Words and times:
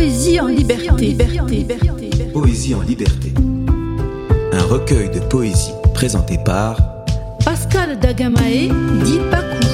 Poésie 0.00 0.40
en 0.40 0.46
liberté. 0.46 1.14
Poésie 2.32 2.74
en 2.74 2.80
liberté. 2.80 3.34
Un 4.50 4.62
recueil 4.62 5.10
de 5.10 5.20
poésie 5.20 5.72
présenté 5.92 6.38
par 6.42 7.04
Pascal 7.44 8.00
Dagamae, 8.00 8.70
dit 9.04 9.18
Pacou. 9.30 9.66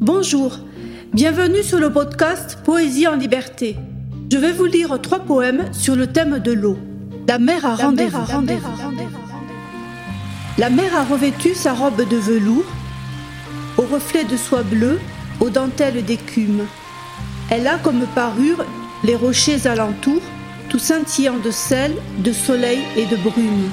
Bonjour, 0.00 0.58
bienvenue 1.12 1.62
sur 1.62 1.78
le 1.78 1.92
podcast 1.92 2.58
Poésie 2.64 3.06
en 3.06 3.14
liberté. 3.14 3.76
Je 4.32 4.36
vais 4.36 4.50
vous 4.50 4.66
lire 4.66 5.00
trois 5.00 5.20
poèmes 5.20 5.72
sur 5.72 5.94
le 5.94 6.08
thème 6.08 6.40
de 6.40 6.50
l'eau. 6.50 6.76
La 7.28 7.38
mer 7.38 7.64
a 7.64 7.76
rendez-vous. 7.76 8.18
La 10.58 10.70
mer 10.70 10.96
a 10.96 11.04
revêtu 11.04 11.54
sa 11.54 11.72
robe 11.72 12.04
de 12.04 12.16
velours, 12.16 12.66
au 13.78 13.82
reflet 13.82 14.24
de 14.24 14.36
soie 14.36 14.64
bleue, 14.64 14.98
aux 15.40 15.50
dentelles 15.50 16.04
d'écume. 16.04 16.66
Elle 17.50 17.66
a 17.66 17.78
comme 17.78 18.06
parure 18.14 18.64
les 19.02 19.16
rochers 19.16 19.66
alentours, 19.66 20.22
tout 20.68 20.78
scintillant 20.78 21.38
de 21.38 21.50
sel, 21.50 21.96
de 22.18 22.32
soleil 22.32 22.80
et 22.96 23.06
de 23.06 23.16
brume. 23.16 23.70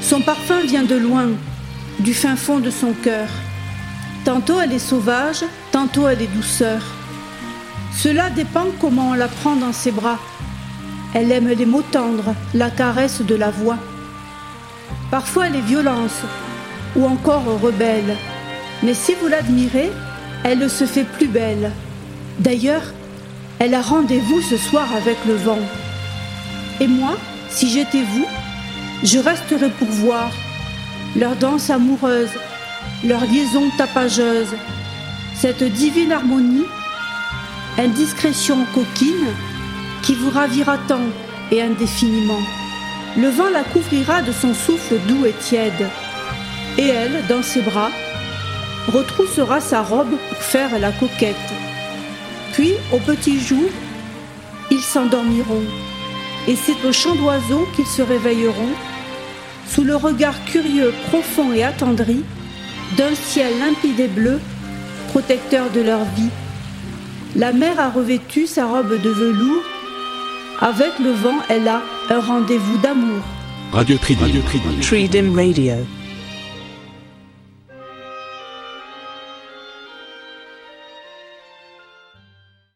Son 0.00 0.20
parfum 0.20 0.60
vient 0.60 0.84
de 0.84 0.94
loin, 0.94 1.28
du 1.98 2.14
fin 2.14 2.36
fond 2.36 2.60
de 2.60 2.70
son 2.70 2.92
cœur. 2.92 3.28
Tantôt 4.24 4.60
elle 4.60 4.72
est 4.72 4.78
sauvage, 4.78 5.44
tantôt 5.72 6.06
elle 6.06 6.22
est 6.22 6.34
douceur. 6.34 6.82
Cela 7.96 8.30
dépend 8.30 8.66
comment 8.80 9.10
on 9.10 9.14
la 9.14 9.28
prend 9.28 9.56
dans 9.56 9.72
ses 9.72 9.90
bras. 9.90 10.18
Elle 11.14 11.32
aime 11.32 11.48
les 11.48 11.66
mots 11.66 11.82
tendres, 11.82 12.34
la 12.54 12.70
caresse 12.70 13.22
de 13.22 13.34
la 13.34 13.50
voix. 13.50 13.78
Parfois 15.10 15.46
elle 15.46 15.56
est 15.56 15.60
violence, 15.62 16.20
ou 16.94 17.06
encore 17.06 17.60
rebelle. 17.60 18.16
Mais 18.82 18.94
si 18.94 19.14
vous 19.20 19.26
l'admirez, 19.26 19.90
elle 20.44 20.68
se 20.70 20.84
fait 20.84 21.04
plus 21.04 21.28
belle. 21.28 21.72
D'ailleurs, 22.38 22.82
elle 23.58 23.74
a 23.74 23.82
rendez-vous 23.82 24.40
ce 24.40 24.56
soir 24.56 24.86
avec 24.96 25.16
le 25.26 25.34
vent. 25.34 25.58
Et 26.80 26.86
moi, 26.86 27.16
si 27.50 27.68
j'étais 27.70 28.02
vous, 28.02 28.26
je 29.02 29.18
resterais 29.18 29.70
pour 29.70 29.88
voir 29.88 30.30
leur 31.16 31.36
danse 31.36 31.70
amoureuse, 31.70 32.30
leur 33.04 33.20
liaison 33.22 33.70
tapageuse, 33.76 34.54
cette 35.34 35.64
divine 35.64 36.12
harmonie, 36.12 36.66
indiscrétion 37.78 38.64
coquine 38.74 39.34
qui 40.02 40.14
vous 40.14 40.30
ravira 40.30 40.78
tant 40.88 41.06
et 41.50 41.62
indéfiniment. 41.62 42.40
Le 43.16 43.28
vent 43.28 43.48
la 43.50 43.64
couvrira 43.64 44.22
de 44.22 44.32
son 44.32 44.54
souffle 44.54 44.98
doux 45.08 45.26
et 45.26 45.32
tiède, 45.32 45.88
et 46.76 46.86
elle, 46.86 47.24
dans 47.28 47.42
ses 47.42 47.62
bras, 47.62 47.90
retroussera 48.88 49.60
sa 49.60 49.82
robe 49.82 50.16
pour 50.28 50.38
faire 50.38 50.78
la 50.78 50.92
coquette. 50.92 51.36
Puis, 52.52 52.72
au 52.92 52.98
petit 52.98 53.38
jour, 53.40 53.68
ils 54.70 54.80
s'endormiront, 54.80 55.64
et 56.46 56.56
c'est 56.56 56.84
au 56.86 56.92
chant 56.92 57.14
d'oiseaux 57.14 57.66
qu'ils 57.74 57.86
se 57.86 58.02
réveilleront, 58.02 58.74
sous 59.66 59.84
le 59.84 59.96
regard 59.96 60.44
curieux, 60.46 60.92
profond 61.08 61.52
et 61.52 61.62
attendri 61.62 62.24
d'un 62.96 63.14
ciel 63.14 63.58
limpide 63.58 64.00
et 64.00 64.08
bleu, 64.08 64.40
protecteur 65.08 65.70
de 65.70 65.80
leur 65.80 66.04
vie. 66.16 66.30
La 67.36 67.52
mer 67.52 67.78
a 67.78 67.90
revêtu 67.90 68.46
sa 68.46 68.66
robe 68.66 69.00
de 69.00 69.10
velours, 69.10 69.62
avec 70.60 70.98
le 70.98 71.12
vent, 71.12 71.38
elle 71.48 71.68
a 71.68 71.82
un 72.10 72.20
rendez-vous 72.20 72.78
d'amour. 72.78 73.22
Radio 73.72 73.96
Tridim. 73.98 74.42
Tridim 74.80 75.36
Radio. 75.36 75.97